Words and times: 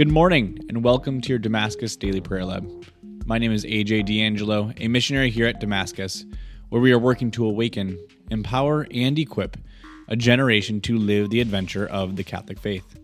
Good 0.00 0.10
morning, 0.10 0.58
and 0.70 0.82
welcome 0.82 1.20
to 1.20 1.28
your 1.28 1.38
Damascus 1.38 1.94
Daily 1.94 2.22
Prayer 2.22 2.46
Lab. 2.46 2.66
My 3.26 3.36
name 3.36 3.52
is 3.52 3.66
AJ 3.66 4.06
D'Angelo, 4.06 4.72
a 4.78 4.88
missionary 4.88 5.28
here 5.28 5.46
at 5.46 5.60
Damascus, 5.60 6.24
where 6.70 6.80
we 6.80 6.90
are 6.92 6.98
working 6.98 7.30
to 7.32 7.44
awaken, 7.44 7.98
empower, 8.30 8.86
and 8.92 9.18
equip 9.18 9.58
a 10.08 10.16
generation 10.16 10.80
to 10.80 10.96
live 10.96 11.28
the 11.28 11.42
adventure 11.42 11.86
of 11.86 12.16
the 12.16 12.24
Catholic 12.24 12.58
faith. 12.58 12.98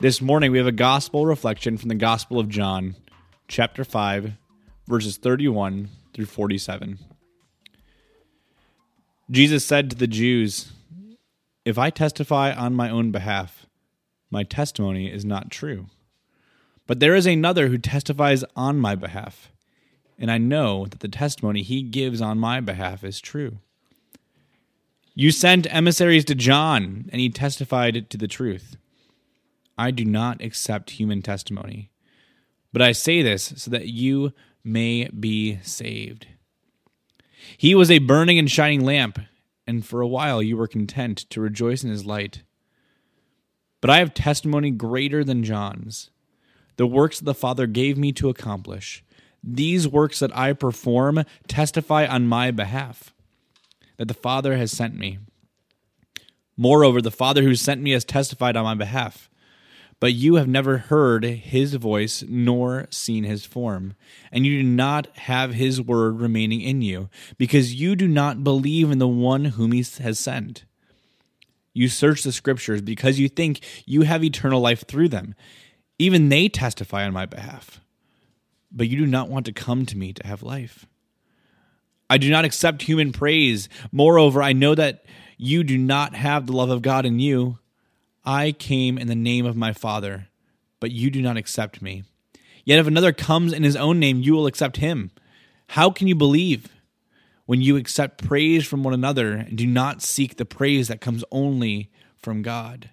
This 0.00 0.20
morning, 0.20 0.52
we 0.52 0.58
have 0.58 0.66
a 0.66 0.72
gospel 0.72 1.24
reflection 1.24 1.78
from 1.78 1.88
the 1.88 1.94
Gospel 1.94 2.38
of 2.38 2.50
John, 2.50 2.94
chapter 3.48 3.82
5, 3.82 4.32
verses 4.88 5.16
31 5.16 5.88
through 6.12 6.26
47. 6.26 6.98
Jesus 9.30 9.64
said 9.64 9.88
to 9.88 9.96
the 9.96 10.06
Jews, 10.06 10.70
If 11.64 11.78
I 11.78 11.88
testify 11.88 12.52
on 12.52 12.74
my 12.74 12.90
own 12.90 13.10
behalf, 13.10 13.57
my 14.30 14.42
testimony 14.42 15.12
is 15.12 15.24
not 15.24 15.50
true. 15.50 15.86
But 16.86 17.00
there 17.00 17.14
is 17.14 17.26
another 17.26 17.68
who 17.68 17.78
testifies 17.78 18.44
on 18.56 18.78
my 18.78 18.94
behalf, 18.94 19.50
and 20.18 20.30
I 20.30 20.38
know 20.38 20.86
that 20.86 21.00
the 21.00 21.08
testimony 21.08 21.62
he 21.62 21.82
gives 21.82 22.20
on 22.20 22.38
my 22.38 22.60
behalf 22.60 23.04
is 23.04 23.20
true. 23.20 23.58
You 25.14 25.30
sent 25.30 25.72
emissaries 25.74 26.24
to 26.26 26.34
John, 26.34 27.08
and 27.10 27.20
he 27.20 27.28
testified 27.28 28.08
to 28.08 28.16
the 28.16 28.28
truth. 28.28 28.76
I 29.76 29.90
do 29.90 30.04
not 30.04 30.42
accept 30.42 30.90
human 30.90 31.22
testimony, 31.22 31.90
but 32.72 32.82
I 32.82 32.92
say 32.92 33.22
this 33.22 33.52
so 33.56 33.70
that 33.70 33.88
you 33.88 34.32
may 34.64 35.08
be 35.08 35.58
saved. 35.62 36.26
He 37.56 37.74
was 37.74 37.90
a 37.90 37.98
burning 37.98 38.38
and 38.38 38.50
shining 38.50 38.84
lamp, 38.84 39.18
and 39.66 39.84
for 39.84 40.00
a 40.00 40.08
while 40.08 40.42
you 40.42 40.56
were 40.56 40.66
content 40.66 41.18
to 41.30 41.40
rejoice 41.40 41.84
in 41.84 41.90
his 41.90 42.06
light. 42.06 42.42
But 43.80 43.90
I 43.90 43.98
have 43.98 44.14
testimony 44.14 44.70
greater 44.70 45.24
than 45.24 45.44
John's 45.44 46.10
the 46.76 46.86
works 46.86 47.18
that 47.18 47.24
the 47.24 47.34
Father 47.34 47.66
gave 47.66 47.98
me 47.98 48.12
to 48.12 48.28
accomplish. 48.28 49.02
These 49.42 49.88
works 49.88 50.20
that 50.20 50.36
I 50.36 50.52
perform 50.52 51.24
testify 51.48 52.06
on 52.06 52.26
my 52.26 52.50
behalf 52.52 53.12
that 53.96 54.06
the 54.06 54.14
Father 54.14 54.56
has 54.56 54.72
sent 54.72 54.96
me. 54.96 55.18
Moreover, 56.56 57.02
the 57.02 57.10
Father 57.10 57.42
who 57.42 57.54
sent 57.54 57.82
me 57.82 57.90
has 57.90 58.04
testified 58.04 58.56
on 58.56 58.64
my 58.64 58.74
behalf. 58.74 59.28
But 60.00 60.14
you 60.14 60.36
have 60.36 60.46
never 60.46 60.78
heard 60.78 61.24
his 61.24 61.74
voice 61.74 62.22
nor 62.28 62.86
seen 62.90 63.24
his 63.24 63.44
form, 63.44 63.94
and 64.30 64.46
you 64.46 64.62
do 64.62 64.68
not 64.68 65.08
have 65.16 65.54
his 65.54 65.80
word 65.80 66.20
remaining 66.20 66.60
in 66.60 66.82
you, 66.82 67.08
because 67.36 67.74
you 67.74 67.96
do 67.96 68.06
not 68.06 68.44
believe 68.44 68.92
in 68.92 68.98
the 68.98 69.08
one 69.08 69.46
whom 69.46 69.72
he 69.72 69.84
has 70.00 70.20
sent. 70.20 70.64
You 71.72 71.88
search 71.88 72.22
the 72.22 72.32
scriptures 72.32 72.82
because 72.82 73.18
you 73.18 73.28
think 73.28 73.60
you 73.86 74.02
have 74.02 74.24
eternal 74.24 74.60
life 74.60 74.84
through 74.86 75.08
them. 75.08 75.34
Even 75.98 76.28
they 76.28 76.48
testify 76.48 77.04
on 77.04 77.12
my 77.12 77.26
behalf. 77.26 77.80
But 78.70 78.88
you 78.88 78.98
do 78.98 79.06
not 79.06 79.28
want 79.28 79.46
to 79.46 79.52
come 79.52 79.86
to 79.86 79.96
me 79.96 80.12
to 80.12 80.26
have 80.26 80.42
life. 80.42 80.86
I 82.10 82.18
do 82.18 82.30
not 82.30 82.44
accept 82.44 82.82
human 82.82 83.12
praise. 83.12 83.68
Moreover, 83.92 84.42
I 84.42 84.52
know 84.52 84.74
that 84.74 85.04
you 85.36 85.62
do 85.62 85.78
not 85.78 86.14
have 86.14 86.46
the 86.46 86.52
love 86.52 86.70
of 86.70 86.82
God 86.82 87.04
in 87.06 87.18
you. 87.18 87.58
I 88.24 88.52
came 88.52 88.98
in 88.98 89.08
the 89.08 89.14
name 89.14 89.46
of 89.46 89.56
my 89.56 89.72
Father, 89.72 90.28
but 90.80 90.90
you 90.90 91.10
do 91.10 91.22
not 91.22 91.36
accept 91.36 91.80
me. 91.80 92.04
Yet 92.64 92.78
if 92.78 92.86
another 92.86 93.12
comes 93.12 93.52
in 93.52 93.62
his 93.62 93.76
own 93.76 93.98
name, 93.98 94.20
you 94.20 94.34
will 94.34 94.46
accept 94.46 94.78
him. 94.78 95.10
How 95.68 95.90
can 95.90 96.08
you 96.08 96.14
believe? 96.14 96.68
When 97.48 97.62
you 97.62 97.78
accept 97.78 98.22
praise 98.22 98.66
from 98.66 98.82
one 98.82 98.92
another 98.92 99.32
and 99.32 99.56
do 99.56 99.66
not 99.66 100.02
seek 100.02 100.36
the 100.36 100.44
praise 100.44 100.88
that 100.88 101.00
comes 101.00 101.24
only 101.32 101.90
from 102.14 102.42
God. 102.42 102.90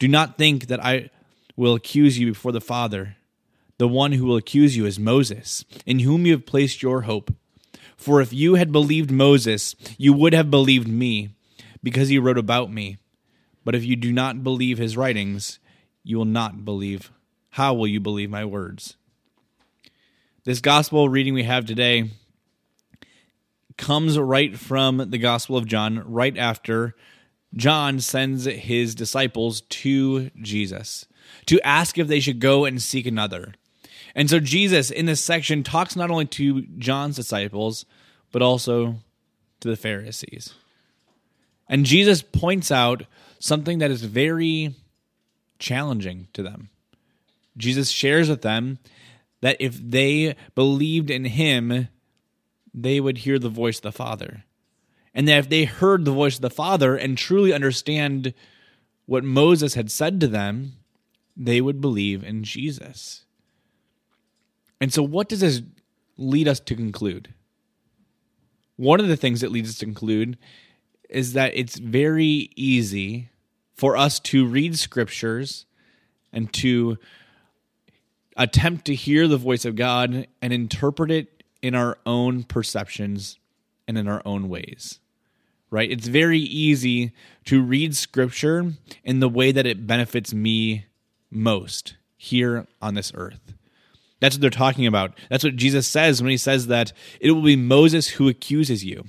Do 0.00 0.08
not 0.08 0.36
think 0.36 0.66
that 0.66 0.84
I 0.84 1.10
will 1.54 1.74
accuse 1.74 2.18
you 2.18 2.26
before 2.26 2.50
the 2.50 2.60
Father. 2.60 3.14
The 3.78 3.86
one 3.86 4.10
who 4.10 4.26
will 4.26 4.36
accuse 4.36 4.76
you 4.76 4.86
is 4.86 4.98
Moses, 4.98 5.64
in 5.86 6.00
whom 6.00 6.26
you 6.26 6.32
have 6.32 6.46
placed 6.46 6.82
your 6.82 7.02
hope. 7.02 7.32
For 7.96 8.20
if 8.20 8.32
you 8.32 8.56
had 8.56 8.72
believed 8.72 9.12
Moses, 9.12 9.76
you 9.96 10.12
would 10.12 10.32
have 10.32 10.50
believed 10.50 10.88
me, 10.88 11.28
because 11.80 12.08
he 12.08 12.18
wrote 12.18 12.38
about 12.38 12.72
me. 12.72 12.96
But 13.64 13.76
if 13.76 13.84
you 13.84 13.94
do 13.94 14.10
not 14.10 14.42
believe 14.42 14.78
his 14.78 14.96
writings, 14.96 15.60
you 16.02 16.18
will 16.18 16.24
not 16.24 16.64
believe. 16.64 17.12
How 17.50 17.72
will 17.72 17.86
you 17.86 18.00
believe 18.00 18.30
my 18.30 18.44
words? 18.44 18.96
This 20.42 20.60
gospel 20.60 21.08
reading 21.08 21.34
we 21.34 21.44
have 21.44 21.66
today 21.66 22.10
comes 23.78 24.18
right 24.18 24.58
from 24.58 24.98
the 24.98 25.18
Gospel 25.18 25.56
of 25.56 25.66
John, 25.66 26.02
right 26.04 26.36
after 26.36 26.94
John 27.56 28.00
sends 28.00 28.44
his 28.44 28.94
disciples 28.94 29.62
to 29.62 30.30
Jesus 30.42 31.06
to 31.46 31.60
ask 31.66 31.96
if 31.96 32.08
they 32.08 32.20
should 32.20 32.40
go 32.40 32.64
and 32.64 32.82
seek 32.82 33.06
another. 33.06 33.54
And 34.14 34.28
so 34.28 34.40
Jesus 34.40 34.90
in 34.90 35.06
this 35.06 35.22
section 35.22 35.62
talks 35.62 35.96
not 35.96 36.10
only 36.10 36.26
to 36.26 36.62
John's 36.62 37.16
disciples, 37.16 37.86
but 38.32 38.42
also 38.42 38.96
to 39.60 39.68
the 39.68 39.76
Pharisees. 39.76 40.54
And 41.68 41.86
Jesus 41.86 42.22
points 42.22 42.70
out 42.70 43.04
something 43.38 43.78
that 43.78 43.90
is 43.90 44.02
very 44.02 44.74
challenging 45.58 46.28
to 46.32 46.42
them. 46.42 46.70
Jesus 47.56 47.90
shares 47.90 48.28
with 48.28 48.42
them 48.42 48.78
that 49.40 49.56
if 49.60 49.78
they 49.78 50.34
believed 50.54 51.10
in 51.10 51.24
him, 51.24 51.88
they 52.82 53.00
would 53.00 53.18
hear 53.18 53.38
the 53.38 53.48
voice 53.48 53.78
of 53.78 53.82
the 53.82 53.92
Father. 53.92 54.44
And 55.14 55.26
that 55.26 55.38
if 55.38 55.48
they 55.48 55.64
heard 55.64 56.04
the 56.04 56.12
voice 56.12 56.36
of 56.36 56.42
the 56.42 56.50
Father 56.50 56.96
and 56.96 57.16
truly 57.16 57.52
understand 57.52 58.34
what 59.06 59.24
Moses 59.24 59.74
had 59.74 59.90
said 59.90 60.20
to 60.20 60.28
them, 60.28 60.74
they 61.36 61.60
would 61.60 61.80
believe 61.80 62.22
in 62.22 62.44
Jesus. 62.44 63.24
And 64.80 64.92
so, 64.92 65.02
what 65.02 65.28
does 65.28 65.40
this 65.40 65.62
lead 66.16 66.46
us 66.46 66.60
to 66.60 66.74
conclude? 66.74 67.34
One 68.76 69.00
of 69.00 69.08
the 69.08 69.16
things 69.16 69.40
that 69.40 69.50
leads 69.50 69.70
us 69.70 69.78
to 69.78 69.86
conclude 69.86 70.38
is 71.08 71.32
that 71.32 71.52
it's 71.56 71.78
very 71.78 72.50
easy 72.54 73.30
for 73.74 73.96
us 73.96 74.20
to 74.20 74.46
read 74.46 74.78
scriptures 74.78 75.66
and 76.32 76.52
to 76.52 76.98
attempt 78.36 78.84
to 78.84 78.94
hear 78.94 79.26
the 79.26 79.36
voice 79.36 79.64
of 79.64 79.74
God 79.74 80.28
and 80.40 80.52
interpret 80.52 81.10
it 81.10 81.37
in 81.62 81.74
our 81.74 81.98
own 82.06 82.44
perceptions 82.44 83.38
and 83.86 83.98
in 83.98 84.08
our 84.08 84.22
own 84.24 84.48
ways. 84.48 84.98
Right? 85.70 85.90
It's 85.90 86.08
very 86.08 86.38
easy 86.38 87.12
to 87.44 87.62
read 87.62 87.94
scripture 87.94 88.72
in 89.04 89.20
the 89.20 89.28
way 89.28 89.52
that 89.52 89.66
it 89.66 89.86
benefits 89.86 90.32
me 90.32 90.86
most 91.30 91.96
here 92.16 92.66
on 92.80 92.94
this 92.94 93.12
earth. 93.14 93.52
That's 94.20 94.34
what 94.34 94.40
they're 94.40 94.50
talking 94.50 94.86
about. 94.86 95.16
That's 95.30 95.44
what 95.44 95.56
Jesus 95.56 95.86
says 95.86 96.22
when 96.22 96.30
he 96.30 96.36
says 96.36 96.66
that 96.66 96.92
it 97.20 97.32
will 97.32 97.42
be 97.42 97.56
Moses 97.56 98.08
who 98.08 98.28
accuses 98.28 98.84
you. 98.84 99.04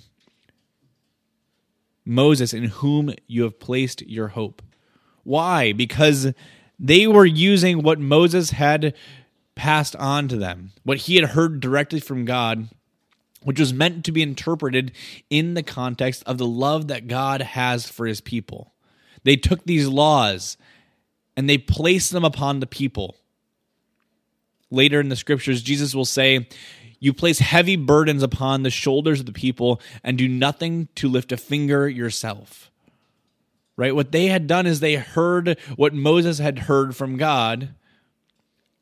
Moses, 2.06 2.54
in 2.54 2.66
whom 2.66 3.14
you 3.28 3.44
have 3.44 3.60
placed 3.60 4.02
your 4.04 4.30
hope. 4.30 4.62
Why? 5.24 5.74
Because 5.74 6.34
they 6.80 7.08
were 7.08 7.26
using 7.26 7.84
what 7.84 8.00
Moses 8.00 8.52
had 8.52 8.94
passed 9.60 9.94
on 9.98 10.30
to 10.30 10.38
them, 10.38 10.72
what 10.84 11.00
he 11.00 11.18
had 11.18 11.32
heard 11.32 11.60
directly 11.60 12.00
from 12.00 12.24
God, 12.24 12.70
which 13.44 13.60
was 13.60 13.74
meant 13.74 14.06
to 14.06 14.12
be 14.14 14.22
interpreted 14.22 14.94
in 15.30 15.54
the 15.54 15.64
context 15.64 16.24
of 16.26 16.38
the 16.38 16.48
love 16.48 16.88
that 16.88 17.10
God 17.10 17.42
has 17.42 17.86
for 17.86 18.06
his 18.06 18.22
people. 18.22 18.74
They 19.26 19.36
took 19.36 19.66
these 19.66 19.86
laws 19.86 20.56
and 21.36 21.50
they 21.50 21.58
placed 21.58 22.12
them 22.12 22.24
upon 22.24 22.62
the 22.62 22.68
people. 22.68 23.18
Later 24.72 25.02
in 25.02 25.10
the 25.10 25.18
scriptures, 25.18 25.62
Jesus 25.62 25.94
will 25.94 26.06
say, 26.06 26.48
You 27.02 27.12
place 27.12 27.40
heavy 27.40 27.76
burdens 27.76 28.24
upon 28.24 28.64
the 28.64 28.70
shoulders 28.70 29.20
of 29.20 29.26
the 29.26 29.34
people 29.34 29.82
and 30.06 30.18
do 30.18 30.30
nothing 30.30 30.88
to 30.96 31.10
lift 31.10 31.34
a 31.34 31.38
finger 31.38 31.90
yourself. 31.90 32.72
Right? 33.76 33.94
What 33.94 34.14
they 34.14 34.28
had 34.28 34.48
done 34.48 34.66
is 34.66 34.80
they 34.80 34.96
heard 34.96 35.58
what 35.76 35.94
Moses 35.94 36.38
had 36.38 36.60
heard 36.60 36.96
from 36.96 37.18
God 37.18 37.76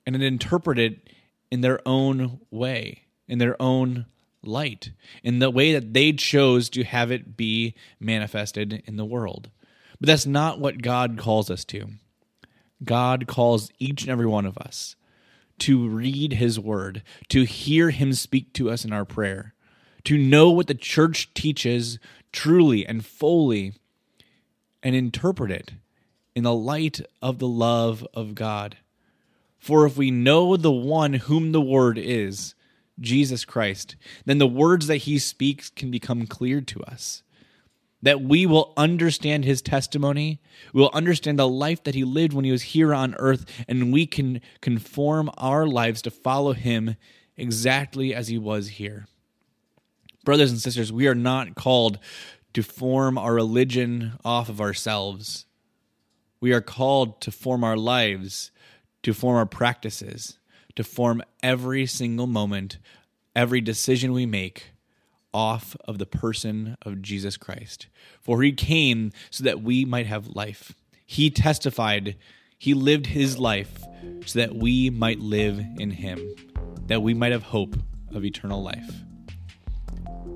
and 0.07 0.15
then 0.15 0.23
interpret 0.23 0.79
it 0.79 1.09
in 1.51 1.59
their 1.59 1.85
own 1.85 2.39
way, 2.49 3.03
in 3.27 3.39
their 3.39 3.61
own 3.61 4.05
light, 4.41 4.91
in 5.21 5.39
the 5.39 5.51
way 5.51 5.73
that 5.73 5.93
they 5.93 6.13
chose 6.13 6.69
to 6.69 6.85
have 6.85 7.11
it 7.11 7.35
be 7.35 7.75
manifested 7.99 8.81
in 8.85 8.95
the 8.95 9.05
world. 9.05 9.49
But 9.99 10.07
that's 10.07 10.25
not 10.25 10.61
what 10.61 10.81
God 10.81 11.17
calls 11.17 11.51
us 11.51 11.65
to. 11.65 11.89
God 12.85 13.27
calls 13.27 13.69
each 13.79 14.03
and 14.03 14.09
every 14.09 14.25
one 14.25 14.45
of 14.45 14.57
us 14.57 14.95
to 15.59 15.89
read 15.89 16.33
his 16.33 16.57
word, 16.57 17.03
to 17.27 17.43
hear 17.43 17.89
him 17.89 18.13
speak 18.13 18.53
to 18.53 18.69
us 18.69 18.85
in 18.85 18.93
our 18.93 19.05
prayer, 19.05 19.53
to 20.05 20.17
know 20.17 20.49
what 20.49 20.67
the 20.67 20.73
church 20.73 21.33
teaches 21.33 21.99
truly 22.31 22.85
and 22.85 23.05
fully, 23.05 23.73
and 24.81 24.95
interpret 24.95 25.51
it 25.51 25.73
in 26.33 26.43
the 26.43 26.53
light 26.53 27.01
of 27.21 27.39
the 27.39 27.47
love 27.47 28.07
of 28.13 28.35
God. 28.35 28.77
For 29.59 29.85
if 29.85 29.97
we 29.97 30.11
know 30.11 30.55
the 30.57 30.71
one 30.71 31.13
whom 31.13 31.51
the 31.51 31.61
Word 31.61 31.97
is, 31.97 32.55
Jesus 32.99 33.45
Christ, 33.45 33.95
then 34.25 34.37
the 34.37 34.47
words 34.47 34.87
that 34.87 34.97
he 34.97 35.19
speaks 35.19 35.69
can 35.69 35.91
become 35.91 36.25
clear 36.25 36.61
to 36.61 36.81
us. 36.83 37.23
that 38.01 38.21
we 38.21 38.45
will 38.45 38.73
understand 38.77 39.43
his 39.43 39.61
testimony. 39.61 40.39
We 40.73 40.81
will 40.81 40.91
understand 40.93 41.39
the 41.39 41.47
life 41.47 41.83
that 41.83 41.95
he 41.95 42.03
lived 42.03 42.33
when 42.33 42.45
he 42.45 42.51
was 42.51 42.61
here 42.63 42.93
on 42.93 43.15
earth, 43.17 43.45
and 43.67 43.91
we 43.91 44.05
can 44.05 44.41
conform 44.61 45.31
our 45.37 45.65
lives 45.65 46.01
to 46.03 46.11
follow 46.11 46.53
him 46.53 46.95
exactly 47.35 48.13
as 48.13 48.27
he 48.27 48.37
was 48.37 48.69
here. 48.69 49.07
Brothers 50.23 50.51
and 50.51 50.59
sisters, 50.59 50.91
we 50.91 51.07
are 51.07 51.15
not 51.15 51.55
called 51.55 51.99
to 52.53 52.61
form 52.61 53.17
our 53.17 53.33
religion 53.33 54.13
off 54.23 54.49
of 54.49 54.61
ourselves. 54.61 55.45
We 56.39 56.53
are 56.53 56.61
called 56.61 57.19
to 57.21 57.31
form 57.31 57.63
our 57.63 57.77
lives, 57.77 58.51
to 59.07 59.13
form 59.13 59.37
our 59.37 59.45
practices, 59.45 60.37
to 60.75 60.83
form 60.83 61.23
every 61.41 61.85
single 61.85 62.27
moment, 62.27 62.77
every 63.37 63.61
decision 63.61 64.11
we 64.11 64.25
make 64.25 64.71
off 65.33 65.77
of 65.85 65.97
the 65.97 66.05
person 66.05 66.75
of 66.81 67.01
Jesus 67.01 67.37
Christ. 67.37 67.87
For 68.19 68.41
he 68.41 68.51
came 68.51 69.13
so 69.29 69.45
that 69.45 69.61
we 69.61 69.85
might 69.85 70.07
have 70.07 70.35
life. 70.35 70.73
He 71.05 71.29
testified, 71.29 72.17
he 72.57 72.73
lived 72.73 73.05
his 73.05 73.39
life 73.39 73.81
so 74.25 74.39
that 74.39 74.57
we 74.57 74.89
might 74.89 75.19
live 75.19 75.57
in 75.79 75.91
him, 75.91 76.19
that 76.87 77.01
we 77.01 77.13
might 77.13 77.31
have 77.31 77.43
hope 77.43 77.77
of 78.13 78.25
eternal 78.25 78.61
life. 78.61 78.91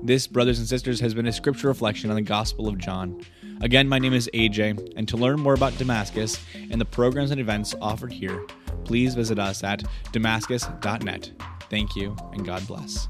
This, 0.02 0.26
brothers 0.26 0.58
and 0.58 0.66
sisters, 0.66 0.98
has 1.00 1.12
been 1.12 1.26
a 1.26 1.32
scripture 1.32 1.68
reflection 1.68 2.08
on 2.08 2.16
the 2.16 2.22
Gospel 2.22 2.68
of 2.68 2.78
John. 2.78 3.20
Again, 3.60 3.86
my 3.86 3.98
name 3.98 4.14
is 4.14 4.30
AJ, 4.32 4.94
and 4.96 5.06
to 5.08 5.18
learn 5.18 5.40
more 5.40 5.52
about 5.52 5.76
Damascus 5.76 6.42
and 6.54 6.80
the 6.80 6.86
programs 6.86 7.30
and 7.32 7.38
events 7.38 7.74
offered 7.82 8.14
here, 8.14 8.46
please 8.84 9.14
visit 9.14 9.38
us 9.38 9.62
at 9.64 9.82
damascus.net. 10.12 11.32
Thank 11.70 11.96
you, 11.96 12.16
and 12.32 12.44
God 12.44 12.66
bless. 12.66 13.08